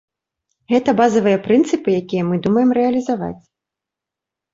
[0.71, 3.43] Гэта базавыя прынцыпы, якія мы думаем рэалізаваць.